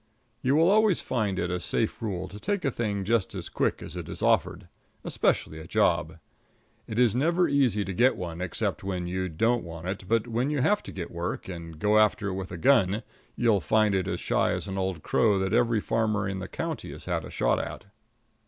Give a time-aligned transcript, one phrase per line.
[0.41, 3.83] You will always find it a safe rule to take a thing just as quick
[3.83, 4.67] as it is offered
[5.03, 6.17] especially a job.
[6.87, 10.49] It is never easy to get one except when you don't want it; but when
[10.49, 13.03] you have to get work, and go after it with a gun,
[13.35, 16.91] you'll find it as shy as an old crow that every farmer in the county
[16.93, 17.85] has had a shot at.